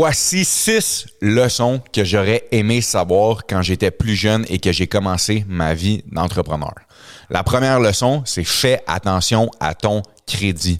Voici 0.00 0.44
six 0.44 1.06
leçons 1.20 1.80
que 1.92 2.04
j'aurais 2.04 2.44
aimé 2.52 2.80
savoir 2.82 3.46
quand 3.48 3.62
j'étais 3.62 3.90
plus 3.90 4.14
jeune 4.14 4.46
et 4.48 4.60
que 4.60 4.70
j'ai 4.70 4.86
commencé 4.86 5.44
ma 5.48 5.74
vie 5.74 6.04
d'entrepreneur. 6.06 6.74
La 7.30 7.42
première 7.42 7.80
leçon, 7.80 8.22
c'est 8.24 8.44
fais 8.44 8.80
attention 8.86 9.50
à 9.58 9.74
ton 9.74 10.02
crédit. 10.24 10.78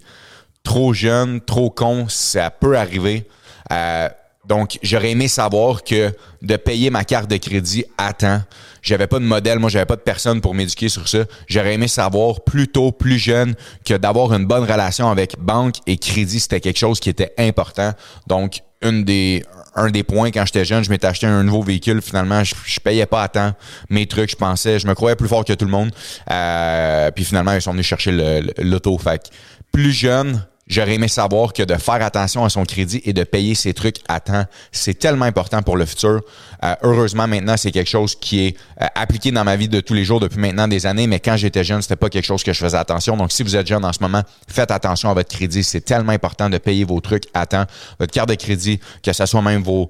Trop 0.63 0.95
jeune, 0.95 1.41
trop 1.41 1.69
con, 1.69 2.07
ça 2.09 2.53
peut 2.53 2.79
arriver. 2.79 3.27
Euh, 3.73 4.09
donc, 4.47 4.79
j'aurais 4.85 5.11
aimé 5.11 5.27
savoir 5.27 5.83
que 5.83 6.15
de 6.41 6.55
payer 6.55 6.91
ma 6.91 7.03
carte 7.03 7.29
de 7.29 7.39
crédit 7.39 7.87
à 7.99 8.13
temps, 8.13 8.41
j'avais 8.83 9.09
pas 9.09 9.19
de 9.19 9.25
modèle, 9.25 9.59
moi 9.59 9.69
j'avais 9.69 9.85
pas 9.85 9.97
de 9.97 10.01
personne 10.01 10.41
pour 10.41 10.55
m'éduquer 10.55 10.89
sur 10.89 11.09
ça. 11.09 11.25
J'aurais 11.49 11.75
aimé 11.75 11.89
savoir 11.89 12.43
plus 12.45 12.69
tôt, 12.69 12.93
plus 12.93 13.19
jeune, 13.19 13.57
que 13.85 13.95
d'avoir 13.95 14.33
une 14.33 14.47
bonne 14.47 14.63
relation 14.63 15.11
avec 15.11 15.37
banque 15.41 15.79
et 15.89 15.99
crédit, 15.99 16.39
c'était 16.39 16.61
quelque 16.61 16.79
chose 16.79 17.01
qui 17.01 17.11
était 17.11 17.35
important. 17.37 17.95
Donc, 18.29 18.61
une 18.83 19.05
des, 19.05 19.45
un 19.75 19.91
des 19.91 20.03
points 20.03 20.31
quand 20.31 20.45
j'étais 20.47 20.65
jeune, 20.65 20.85
je 20.85 20.91
m'étais 20.91 21.07
acheté 21.07 21.27
un 21.27 21.43
nouveau 21.43 21.63
véhicule. 21.63 22.03
Finalement, 22.03 22.43
je, 22.45 22.81
payais 22.81 23.07
pas 23.07 23.23
à 23.23 23.29
temps 23.29 23.53
mes 23.91 24.07
trucs. 24.07 24.31
Je 24.31 24.37
pensais, 24.37 24.79
je 24.79 24.87
me 24.87 24.95
croyais 24.95 25.17
plus 25.17 25.29
fort 25.29 25.45
que 25.45 25.53
tout 25.53 25.65
le 25.65 25.71
monde. 25.71 25.91
Euh, 26.31 27.11
puis 27.11 27.25
finalement, 27.25 27.53
ils 27.53 27.63
sont 27.63 27.73
venus 27.73 27.87
chercher 27.87 28.13
l'auto. 28.59 28.97
Fait 28.99 29.31
plus 29.73 29.93
jeune, 29.93 30.45
J'aurais 30.69 30.95
aimé 30.95 31.09
savoir 31.09 31.55
que 31.55 31.63
de 31.63 31.75
faire 31.77 32.03
attention 32.03 32.45
à 32.45 32.51
son 32.51 32.65
crédit 32.65 33.01
et 33.05 33.15
de 33.15 33.25
payer 33.25 33.55
ses 33.55 33.73
trucs 33.73 34.01
à 34.07 34.21
temps, 34.21 34.45
c'est 34.71 34.99
tellement 34.99 35.25
important 35.25 35.63
pour 35.63 35.79
le 35.79 35.87
futur. 35.87 36.21
Euh, 36.63 36.75
heureusement, 36.83 37.27
maintenant, 37.27 37.57
c'est 37.57 37.71
quelque 37.71 37.89
chose 37.89 38.15
qui 38.15 38.47
est 38.47 38.57
euh, 38.83 38.87
appliqué 38.95 39.31
dans 39.31 39.45
ma 39.45 39.57
vie 39.57 39.69
de 39.69 39.81
tous 39.81 39.95
les 39.95 40.05
jours 40.05 40.21
depuis 40.21 40.39
maintenant 40.39 40.69
des 40.69 40.85
années, 40.85 41.07
mais 41.07 41.21
quand 41.21 41.39
j'étais 41.39 41.65
jeune, 41.65 41.81
c'était 41.81 41.97
pas 41.97 42.11
quelque 42.11 42.27
chose 42.27 42.43
que 42.43 42.53
je 42.53 42.59
faisais 42.59 42.77
attention. 42.77 43.17
Donc, 43.17 43.33
si 43.33 43.43
vous 43.43 43.57
êtes 43.57 43.67
jeune 43.67 43.85
en 43.85 43.93
ce 43.95 44.01
moment, 44.01 44.23
faites 44.47 44.71
attention 44.71 45.11
à 45.11 45.15
votre 45.15 45.35
crédit. 45.35 45.65
C'est 45.65 45.81
tellement 45.81 46.13
important 46.13 46.51
de 46.51 46.59
payer 46.59 46.85
vos 46.85 47.01
trucs 47.01 47.25
à 47.33 47.47
temps. 47.47 47.65
Votre 47.99 48.13
carte 48.13 48.29
de 48.29 48.35
crédit, 48.35 48.79
que 49.03 49.13
ce 49.15 49.25
soit 49.25 49.41
même 49.41 49.65
euh, 49.67 49.87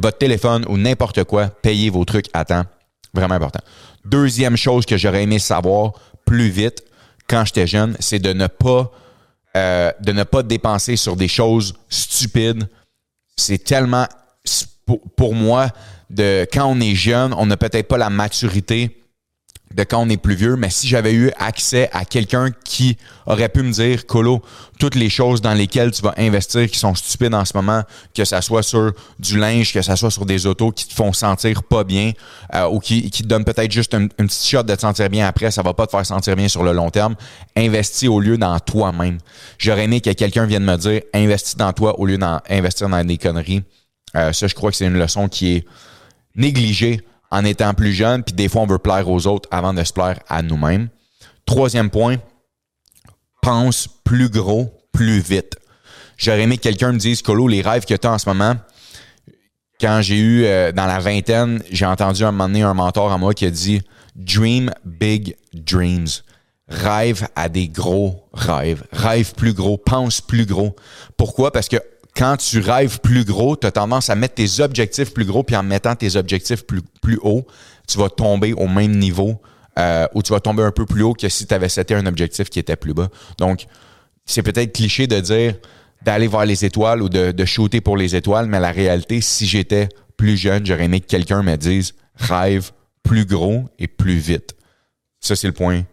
votre 0.00 0.18
téléphone 0.18 0.64
ou 0.68 0.78
n'importe 0.78 1.24
quoi, 1.24 1.48
payez 1.48 1.90
vos 1.90 2.06
trucs 2.06 2.26
à 2.32 2.46
temps. 2.46 2.64
Vraiment 3.12 3.34
important. 3.34 3.60
Deuxième 4.06 4.56
chose 4.56 4.86
que 4.86 4.96
j'aurais 4.96 5.24
aimé 5.24 5.38
savoir 5.38 5.92
plus 6.24 6.48
vite 6.48 6.82
quand 7.28 7.44
j'étais 7.44 7.66
jeune, 7.66 7.94
c'est 8.00 8.20
de 8.20 8.32
ne 8.32 8.46
pas 8.46 8.90
euh, 9.56 9.92
de 10.00 10.12
ne 10.12 10.24
pas 10.24 10.42
dépenser 10.42 10.96
sur 10.96 11.16
des 11.16 11.28
choses 11.28 11.74
stupides. 11.88 12.68
C'est 13.36 13.64
tellement, 13.64 14.06
pour, 15.16 15.34
moi, 15.34 15.68
de 16.10 16.46
quand 16.52 16.66
on 16.66 16.80
est 16.80 16.94
jeune, 16.94 17.32
on 17.34 17.46
n'a 17.46 17.56
peut-être 17.56 17.88
pas 17.88 17.98
la 17.98 18.10
maturité 18.10 18.97
de 19.74 19.84
quand 19.84 20.00
on 20.00 20.08
est 20.08 20.16
plus 20.16 20.34
vieux, 20.34 20.56
mais 20.56 20.70
si 20.70 20.88
j'avais 20.88 21.12
eu 21.12 21.30
accès 21.38 21.90
à 21.92 22.04
quelqu'un 22.04 22.50
qui 22.64 22.96
aurait 23.26 23.48
pu 23.48 23.62
me 23.62 23.70
dire, 23.70 24.06
Colo, 24.06 24.42
toutes 24.78 24.94
les 24.94 25.10
choses 25.10 25.42
dans 25.42 25.52
lesquelles 25.52 25.90
tu 25.90 26.02
vas 26.02 26.14
investir 26.16 26.68
qui 26.70 26.78
sont 26.78 26.94
stupides 26.94 27.34
en 27.34 27.44
ce 27.44 27.54
moment, 27.54 27.82
que 28.14 28.24
ça 28.24 28.40
soit 28.40 28.62
sur 28.62 28.92
du 29.18 29.38
linge, 29.38 29.72
que 29.72 29.82
ça 29.82 29.96
soit 29.96 30.10
sur 30.10 30.24
des 30.24 30.46
autos 30.46 30.72
qui 30.72 30.88
te 30.88 30.94
font 30.94 31.12
sentir 31.12 31.62
pas 31.62 31.84
bien, 31.84 32.12
euh, 32.54 32.66
ou 32.68 32.80
qui, 32.80 33.10
qui 33.10 33.22
te 33.22 33.28
donnent 33.28 33.44
peut-être 33.44 33.70
juste 33.70 33.94
une, 33.94 34.08
petite 34.08 34.46
shot 34.46 34.62
de 34.62 34.74
te 34.74 34.80
sentir 34.80 35.10
bien 35.10 35.26
après, 35.26 35.50
ça 35.50 35.62
va 35.62 35.74
pas 35.74 35.86
te 35.86 35.90
faire 35.90 36.06
sentir 36.06 36.34
bien 36.34 36.48
sur 36.48 36.62
le 36.62 36.72
long 36.72 36.90
terme. 36.90 37.14
Investis 37.56 38.08
au 38.08 38.20
lieu 38.20 38.38
dans 38.38 38.58
toi-même. 38.60 39.18
J'aurais 39.58 39.84
aimé 39.84 40.00
que 40.00 40.10
quelqu'un 40.10 40.46
vienne 40.46 40.64
me 40.64 40.76
dire, 40.76 41.02
investis 41.12 41.56
dans 41.56 41.72
toi 41.72 41.98
au 42.00 42.06
lieu 42.06 42.16
d'investir 42.16 42.88
dans 42.88 43.04
des 43.04 43.18
conneries. 43.18 43.62
Euh, 44.16 44.32
ça, 44.32 44.46
je 44.46 44.54
crois 44.54 44.70
que 44.70 44.76
c'est 44.76 44.86
une 44.86 44.98
leçon 44.98 45.28
qui 45.28 45.56
est 45.56 45.64
négligée 46.34 47.02
en 47.30 47.44
étant 47.44 47.74
plus 47.74 47.92
jeune, 47.92 48.22
puis 48.22 48.34
des 48.34 48.48
fois, 48.48 48.62
on 48.62 48.66
veut 48.66 48.78
plaire 48.78 49.08
aux 49.08 49.26
autres 49.26 49.48
avant 49.52 49.74
de 49.74 49.84
se 49.84 49.92
plaire 49.92 50.18
à 50.28 50.42
nous-mêmes. 50.42 50.88
Troisième 51.46 51.90
point, 51.90 52.16
pense 53.42 53.88
plus 54.04 54.28
gros, 54.28 54.72
plus 54.92 55.20
vite. 55.20 55.56
J'aurais 56.16 56.42
aimé 56.42 56.56
que 56.56 56.62
quelqu'un 56.62 56.92
me 56.92 56.98
dise, 56.98 57.22
Colo, 57.22 57.48
les 57.48 57.62
rêves 57.62 57.84
que 57.84 57.94
tu 57.94 58.06
as 58.06 58.12
en 58.12 58.18
ce 58.18 58.28
moment, 58.28 58.56
quand 59.80 60.00
j'ai 60.02 60.18
eu 60.18 60.44
euh, 60.44 60.72
dans 60.72 60.86
la 60.86 60.98
vingtaine, 60.98 61.62
j'ai 61.70 61.86
entendu 61.86 62.24
un 62.24 62.32
moment 62.32 62.48
donné 62.48 62.62
un 62.62 62.74
mentor 62.74 63.12
à 63.12 63.18
moi 63.18 63.34
qui 63.34 63.46
a 63.46 63.50
dit 63.50 63.80
Dream 64.16 64.72
big 64.84 65.36
dreams. 65.54 66.08
Rêve 66.66 67.28
à 67.36 67.48
des 67.48 67.68
gros 67.68 68.28
rêves. 68.32 68.84
Rêve 68.92 69.32
plus 69.34 69.54
gros, 69.54 69.78
pense 69.78 70.20
plus 70.20 70.44
gros. 70.44 70.74
Pourquoi? 71.16 71.52
Parce 71.52 71.68
que 71.68 71.76
quand 72.18 72.36
tu 72.36 72.58
rêves 72.58 72.98
plus 73.00 73.24
gros, 73.24 73.56
tu 73.56 73.64
as 73.66 73.70
tendance 73.70 74.10
à 74.10 74.16
mettre 74.16 74.34
tes 74.34 74.60
objectifs 74.60 75.14
plus 75.14 75.24
gros, 75.24 75.44
puis 75.44 75.54
en 75.54 75.62
mettant 75.62 75.94
tes 75.94 76.16
objectifs 76.16 76.66
plus, 76.66 76.82
plus 77.00 77.18
haut, 77.22 77.46
tu 77.86 77.96
vas 77.96 78.10
tomber 78.10 78.52
au 78.54 78.66
même 78.66 78.98
niveau 78.98 79.40
euh, 79.78 80.06
ou 80.14 80.22
tu 80.24 80.32
vas 80.32 80.40
tomber 80.40 80.64
un 80.64 80.72
peu 80.72 80.84
plus 80.84 81.02
haut 81.02 81.14
que 81.14 81.28
si 81.28 81.46
tu 81.46 81.54
avais 81.54 81.68
seté 81.68 81.94
un 81.94 82.06
objectif 82.06 82.50
qui 82.50 82.58
était 82.58 82.74
plus 82.74 82.92
bas. 82.92 83.08
Donc, 83.38 83.66
c'est 84.26 84.42
peut-être 84.42 84.72
cliché 84.72 85.06
de 85.06 85.20
dire 85.20 85.54
d'aller 86.02 86.26
vers 86.26 86.44
les 86.44 86.64
étoiles 86.64 87.02
ou 87.02 87.08
de, 87.08 87.30
de 87.30 87.44
shooter 87.44 87.80
pour 87.80 87.96
les 87.96 88.16
étoiles, 88.16 88.46
mais 88.46 88.58
la 88.58 88.72
réalité, 88.72 89.20
si 89.20 89.46
j'étais 89.46 89.88
plus 90.16 90.36
jeune, 90.36 90.66
j'aurais 90.66 90.84
aimé 90.84 91.00
que 91.00 91.06
quelqu'un 91.06 91.44
me 91.44 91.56
dise 91.56 91.94
rêve 92.16 92.72
plus 93.04 93.26
gros 93.26 93.64
et 93.78 93.86
plus 93.86 94.18
vite. 94.18 94.56
Ça, 95.20 95.36
c'est 95.36 95.46
le 95.46 95.52
point 95.52 95.84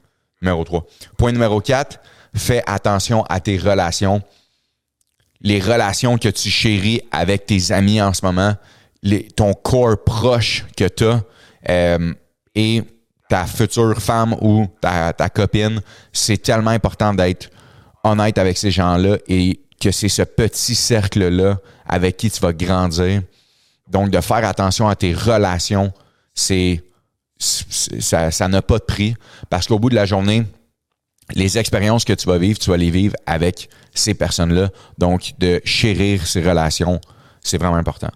numéro 0.41 0.63
3. 0.63 0.85
Point 1.17 1.33
numéro 1.33 1.61
4, 1.61 1.99
fais 2.35 2.63
attention 2.65 3.23
à 3.25 3.39
tes 3.39 3.57
relations 3.57 4.23
les 5.41 5.59
relations 5.59 6.17
que 6.17 6.29
tu 6.29 6.49
chéris 6.49 7.01
avec 7.11 7.45
tes 7.45 7.71
amis 7.71 8.01
en 8.01 8.13
ce 8.13 8.25
moment, 8.25 8.55
ton 9.35 9.53
corps 9.53 10.03
proche 10.03 10.65
que 10.75 10.87
tu 10.87 11.05
as 11.05 11.23
euh, 11.69 12.13
et 12.55 12.83
ta 13.29 13.45
future 13.45 14.01
femme 14.01 14.35
ou 14.41 14.67
ta, 14.81 15.13
ta 15.13 15.29
copine, 15.29 15.81
c'est 16.13 16.41
tellement 16.41 16.71
important 16.71 17.13
d'être 17.13 17.49
honnête 18.03 18.37
avec 18.37 18.57
ces 18.57 18.71
gens-là 18.71 19.17
et 19.27 19.59
que 19.79 19.91
c'est 19.91 20.09
ce 20.09 20.21
petit 20.21 20.75
cercle-là 20.75 21.57
avec 21.87 22.17
qui 22.17 22.29
tu 22.29 22.39
vas 22.39 22.53
grandir. 22.53 23.21
Donc, 23.87 24.09
de 24.09 24.21
faire 24.21 24.45
attention 24.47 24.87
à 24.87 24.95
tes 24.95 25.13
relations, 25.13 25.91
c'est 26.33 26.83
ça 27.37 28.47
n'a 28.47 28.61
pas 28.61 28.77
de 28.77 28.83
prix 28.83 29.15
parce 29.49 29.67
qu'au 29.67 29.77
bout 29.77 29.89
de 29.89 29.95
la 29.95 30.05
journée, 30.05 30.45
les 31.33 31.57
expériences 31.57 32.05
que 32.05 32.13
tu 32.13 32.27
vas 32.27 32.37
vivre, 32.37 32.59
tu 32.59 32.69
vas 32.69 32.77
les 32.77 32.91
vivre 32.91 33.15
avec 33.25 33.69
ces 33.93 34.13
personnes-là. 34.13 34.69
Donc, 34.97 35.33
de 35.39 35.61
chérir 35.65 36.25
ces 36.27 36.41
relations, 36.41 37.01
c'est 37.41 37.57
vraiment 37.57 37.77
important. 37.77 38.11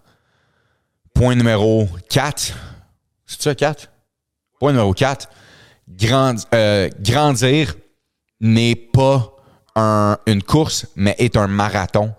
Point 1.14 1.36
numéro 1.36 1.88
4. 2.10 2.54
C'est 3.26 3.42
ça, 3.42 3.56
4? 3.56 3.90
Point 4.60 4.72
numéro 4.72 4.94
4. 4.94 5.28
Euh, 6.54 6.90
grandir 7.02 7.76
n'est 8.40 8.76
pas 8.76 9.36
une 10.28 10.44
course, 10.44 10.86
mais 10.96 11.16
est 11.18 11.38
un 11.38 11.48
marathon. 11.48 12.14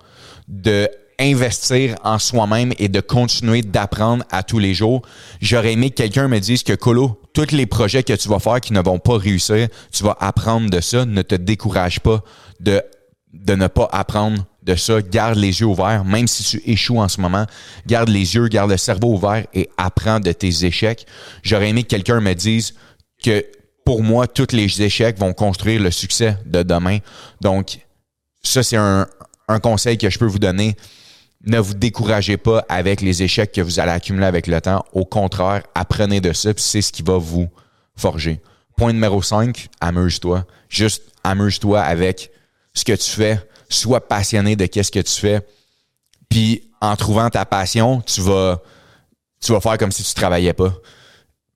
De 0.48 0.90
investir 1.20 1.96
en 2.02 2.18
soi-même 2.18 2.72
et 2.78 2.88
de 2.88 3.00
continuer 3.00 3.62
d'apprendre 3.62 4.24
à 4.30 4.42
tous 4.42 4.58
les 4.58 4.74
jours. 4.74 5.02
J'aurais 5.40 5.74
aimé 5.74 5.90
que 5.90 5.96
quelqu'un 5.96 6.28
me 6.28 6.38
dise 6.40 6.62
que 6.62 6.72
Colo, 6.72 7.20
tous 7.34 7.52
les 7.52 7.66
projets 7.66 8.02
que 8.02 8.14
tu 8.14 8.28
vas 8.28 8.38
faire 8.38 8.60
qui 8.60 8.72
ne 8.72 8.80
vont 8.80 8.98
pas 8.98 9.18
réussir, 9.18 9.68
tu 9.92 10.02
vas 10.02 10.16
apprendre 10.18 10.70
de 10.70 10.80
ça. 10.80 11.04
Ne 11.04 11.22
te 11.22 11.34
décourage 11.34 12.00
pas 12.00 12.24
de, 12.58 12.82
de 13.32 13.54
ne 13.54 13.66
pas 13.66 13.88
apprendre 13.92 14.46
de 14.62 14.74
ça. 14.74 15.02
Garde 15.02 15.36
les 15.36 15.60
yeux 15.60 15.66
ouverts, 15.66 16.04
même 16.04 16.26
si 16.26 16.42
tu 16.42 16.70
échoues 16.70 16.98
en 16.98 17.08
ce 17.08 17.20
moment. 17.20 17.46
Garde 17.86 18.08
les 18.08 18.34
yeux, 18.34 18.48
garde 18.48 18.70
le 18.70 18.78
cerveau 18.78 19.14
ouvert 19.14 19.46
et 19.52 19.68
apprends 19.76 20.20
de 20.20 20.32
tes 20.32 20.64
échecs. 20.64 21.06
J'aurais 21.42 21.68
aimé 21.68 21.82
que 21.82 21.88
quelqu'un 21.88 22.20
me 22.20 22.34
dise 22.34 22.74
que 23.22 23.44
pour 23.84 24.02
moi, 24.02 24.26
tous 24.26 24.52
les 24.52 24.82
échecs 24.82 25.18
vont 25.18 25.32
construire 25.32 25.82
le 25.82 25.90
succès 25.90 26.38
de 26.46 26.62
demain. 26.62 26.98
Donc, 27.40 27.78
ça, 28.42 28.62
c'est 28.62 28.76
un, 28.76 29.06
un 29.48 29.60
conseil 29.60 29.98
que 29.98 30.08
je 30.08 30.18
peux 30.18 30.26
vous 30.26 30.38
donner 30.38 30.76
ne 31.46 31.58
vous 31.58 31.74
découragez 31.74 32.36
pas 32.36 32.64
avec 32.68 33.00
les 33.00 33.22
échecs 33.22 33.52
que 33.52 33.60
vous 33.60 33.80
allez 33.80 33.92
accumuler 33.92 34.26
avec 34.26 34.46
le 34.46 34.60
temps. 34.60 34.84
Au 34.92 35.04
contraire, 35.04 35.62
apprenez 35.74 36.20
de 36.20 36.32
ça, 36.32 36.50
c'est 36.56 36.82
ce 36.82 36.92
qui 36.92 37.02
va 37.02 37.16
vous 37.16 37.48
forger. 37.96 38.40
Point 38.76 38.92
numéro 38.92 39.22
5, 39.22 39.68
amuse-toi. 39.80 40.44
Juste 40.68 41.02
amuse-toi 41.24 41.80
avec 41.80 42.30
ce 42.74 42.84
que 42.84 42.92
tu 42.92 43.10
fais. 43.10 43.40
Sois 43.68 44.06
passionné 44.06 44.56
de 44.56 44.66
qu'est-ce 44.66 44.90
que 44.90 45.00
tu 45.00 45.20
fais. 45.20 45.40
Puis 46.28 46.70
en 46.80 46.96
trouvant 46.96 47.30
ta 47.30 47.44
passion, 47.44 48.00
tu 48.00 48.20
vas 48.20 48.60
tu 49.40 49.52
vas 49.52 49.60
faire 49.60 49.78
comme 49.78 49.92
si 49.92 50.02
tu 50.02 50.14
travaillais 50.14 50.52
pas. 50.52 50.74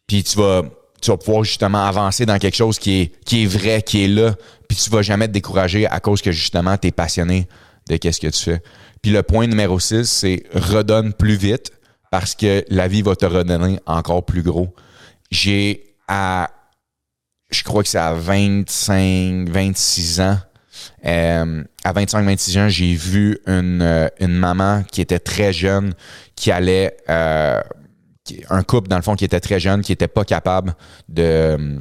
Puis 0.06 0.24
tu 0.24 0.36
vas 0.38 0.62
tu 1.00 1.10
vas 1.10 1.16
pouvoir 1.18 1.44
justement 1.44 1.84
avancer 1.84 2.24
dans 2.24 2.38
quelque 2.38 2.56
chose 2.56 2.78
qui 2.78 3.02
est 3.02 3.24
qui 3.24 3.44
est 3.44 3.46
vrai, 3.46 3.82
qui 3.82 4.04
est 4.04 4.08
là, 4.08 4.34
puis 4.68 4.76
tu 4.76 4.88
vas 4.90 5.02
jamais 5.02 5.28
te 5.28 5.32
décourager 5.32 5.86
à 5.86 6.00
cause 6.00 6.22
que 6.22 6.32
justement 6.32 6.78
tu 6.78 6.88
es 6.88 6.92
passionné 6.92 7.46
de 7.88 7.96
qu'est-ce 7.96 8.20
que 8.20 8.28
tu 8.28 8.42
fais. 8.42 8.62
Puis 9.02 9.12
le 9.12 9.22
point 9.22 9.46
numéro 9.46 9.78
6, 9.78 10.04
c'est 10.04 10.44
redonne 10.54 11.12
plus 11.12 11.36
vite 11.36 11.72
parce 12.10 12.34
que 12.34 12.64
la 12.68 12.88
vie 12.88 13.02
va 13.02 13.16
te 13.16 13.26
redonner 13.26 13.78
encore 13.86 14.24
plus 14.24 14.42
gros. 14.42 14.74
J'ai 15.30 15.96
à, 16.08 16.50
je 17.50 17.62
crois 17.64 17.82
que 17.82 17.88
c'est 17.88 17.98
à 17.98 18.14
25, 18.14 19.48
26 19.48 20.20
ans. 20.20 20.38
Euh, 21.06 21.64
à 21.84 21.92
25-26 21.92 22.58
ans, 22.58 22.68
j'ai 22.68 22.94
vu 22.94 23.38
une, 23.46 23.82
euh, 23.82 24.08
une 24.20 24.34
maman 24.34 24.82
qui 24.84 25.00
était 25.00 25.18
très 25.18 25.52
jeune, 25.52 25.94
qui 26.34 26.50
allait, 26.50 26.96
euh, 27.08 27.60
un 28.48 28.62
couple 28.62 28.88
dans 28.88 28.96
le 28.96 29.02
fond 29.02 29.16
qui 29.16 29.24
était 29.24 29.40
très 29.40 29.60
jeune, 29.60 29.82
qui 29.82 29.92
était 29.92 30.08
pas 30.08 30.24
capable 30.24 30.74
de 31.08 31.80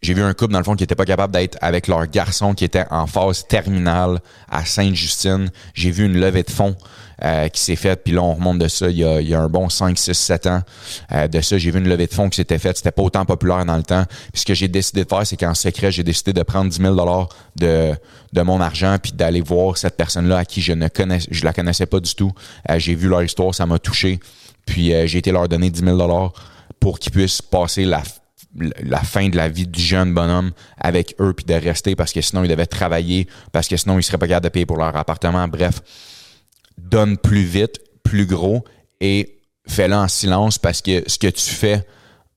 j'ai 0.00 0.14
vu 0.14 0.22
un 0.22 0.32
couple, 0.32 0.52
dans 0.52 0.58
le 0.58 0.64
fond, 0.64 0.76
qui 0.76 0.84
était 0.84 0.94
pas 0.94 1.04
capable 1.04 1.32
d'être 1.32 1.58
avec 1.60 1.88
leur 1.88 2.06
garçon 2.06 2.54
qui 2.54 2.64
était 2.64 2.84
en 2.90 3.06
phase 3.08 3.46
terminale 3.48 4.20
à 4.48 4.64
Sainte-Justine. 4.64 5.50
J'ai 5.74 5.90
vu 5.90 6.06
une 6.06 6.20
levée 6.20 6.44
de 6.44 6.50
fonds 6.50 6.76
euh, 7.24 7.48
qui 7.48 7.60
s'est 7.60 7.74
faite, 7.74 8.02
puis 8.04 8.12
là, 8.14 8.22
on 8.22 8.34
remonte 8.34 8.60
de 8.60 8.68
ça 8.68 8.88
il 8.90 8.98
y 8.98 9.04
a, 9.04 9.20
il 9.20 9.28
y 9.28 9.34
a 9.34 9.40
un 9.40 9.48
bon 9.48 9.68
5, 9.68 9.98
6, 9.98 10.14
7 10.14 10.46
ans. 10.46 10.62
Euh, 11.10 11.26
de 11.26 11.40
ça, 11.40 11.58
j'ai 11.58 11.72
vu 11.72 11.80
une 11.80 11.88
levée 11.88 12.06
de 12.06 12.14
fonds 12.14 12.28
qui 12.28 12.36
s'était 12.36 12.60
faite. 12.60 12.76
C'était 12.76 12.92
pas 12.92 13.02
autant 13.02 13.24
populaire 13.24 13.64
dans 13.64 13.76
le 13.76 13.82
temps. 13.82 14.04
Puis 14.32 14.42
ce 14.42 14.46
que 14.46 14.54
j'ai 14.54 14.68
décidé 14.68 15.02
de 15.02 15.08
faire, 15.08 15.26
c'est 15.26 15.36
qu'en 15.36 15.54
secret, 15.54 15.90
j'ai 15.90 16.04
décidé 16.04 16.32
de 16.32 16.44
prendre 16.44 16.70
10 16.70 16.80
000 16.80 17.28
de, 17.56 17.92
de 18.32 18.42
mon 18.42 18.60
argent, 18.60 18.98
puis 19.02 19.10
d'aller 19.10 19.40
voir 19.40 19.76
cette 19.76 19.96
personne-là 19.96 20.38
à 20.38 20.44
qui 20.44 20.60
je 20.60 20.74
ne 20.74 20.86
connais, 20.86 21.18
je 21.28 21.44
la 21.44 21.52
connaissais 21.52 21.86
pas 21.86 21.98
du 21.98 22.14
tout. 22.14 22.30
Euh, 22.70 22.78
j'ai 22.78 22.94
vu 22.94 23.08
leur 23.08 23.24
histoire, 23.24 23.52
ça 23.52 23.66
m'a 23.66 23.80
touché. 23.80 24.20
Puis 24.64 24.92
j'ai 25.06 25.18
été 25.18 25.32
leur 25.32 25.48
donner 25.48 25.70
10 25.70 25.82
000 25.82 26.32
pour 26.78 26.98
qu'ils 26.98 27.10
puissent 27.10 27.40
passer 27.40 27.86
la 27.86 28.02
la 28.54 29.00
fin 29.00 29.28
de 29.28 29.36
la 29.36 29.48
vie 29.48 29.66
du 29.66 29.80
jeune 29.80 30.14
bonhomme 30.14 30.52
avec 30.78 31.14
eux 31.20 31.32
puis 31.34 31.44
de 31.44 31.54
rester 31.54 31.94
parce 31.94 32.12
que 32.12 32.20
sinon 32.20 32.44
ils 32.44 32.48
devaient 32.48 32.66
travailler 32.66 33.28
parce 33.52 33.68
que 33.68 33.76
sinon 33.76 33.98
ils 33.98 34.02
seraient 34.02 34.18
pas 34.18 34.26
capables 34.26 34.44
de 34.44 34.48
payer 34.48 34.66
pour 34.66 34.78
leur 34.78 34.96
appartement. 34.96 35.46
Bref 35.48 35.82
donne 36.78 37.18
plus 37.18 37.42
vite 37.42 37.80
plus 38.02 38.26
gros 38.26 38.64
et 39.00 39.38
fais-le 39.66 39.94
en 39.94 40.08
silence 40.08 40.58
parce 40.58 40.80
que 40.80 41.02
ce 41.06 41.18
que 41.18 41.26
tu 41.28 41.50
fais 41.50 41.86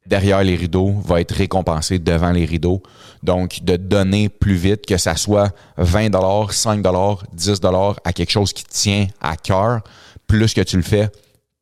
derrière 0.05 0.43
les 0.43 0.55
rideaux 0.55 0.91
va 1.05 1.21
être 1.21 1.33
récompensé 1.33 1.99
devant 1.99 2.31
les 2.31 2.45
rideaux. 2.45 2.81
Donc 3.23 3.63
de 3.63 3.77
donner 3.77 4.29
plus 4.29 4.55
vite 4.55 4.85
que 4.85 4.97
ça 4.97 5.15
soit 5.15 5.55
20 5.77 6.09
dollars 6.09 6.51
5 6.51 6.81
dollars 6.81 7.23
10 7.33 7.59
dollars 7.61 7.99
à 8.03 8.13
quelque 8.13 8.31
chose 8.31 8.51
qui 8.51 8.63
tient 8.65 9.07
à 9.21 9.37
cœur 9.37 9.81
plus 10.27 10.53
que 10.53 10.61
tu 10.61 10.75
le 10.75 10.83
fais 10.83 11.09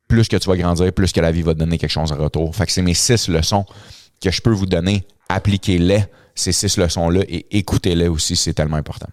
plus 0.07 0.27
que 0.27 0.37
tu 0.37 0.49
vas 0.49 0.57
grandir 0.57 0.91
plus 0.91 1.11
que 1.11 1.21
la 1.21 1.31
vie 1.31 1.43
va 1.43 1.53
te 1.53 1.59
donner 1.59 1.77
quelque 1.77 1.91
chose 1.91 2.11
en 2.11 2.15
retour. 2.15 2.55
Fait 2.55 2.65
que 2.65 2.71
c'est 2.71 2.81
mes 2.81 2.95
six 2.95 3.27
leçons 3.27 3.65
que 4.21 4.31
je 4.31 4.41
peux 4.41 4.51
vous 4.51 4.65
donner, 4.65 5.07
appliquez-les, 5.29 6.05
ces 6.35 6.51
six 6.51 6.77
leçons-là, 6.77 7.21
et 7.27 7.57
écoutez-les 7.57 8.07
aussi, 8.07 8.35
c'est 8.35 8.53
tellement 8.53 8.77
important. 8.77 9.07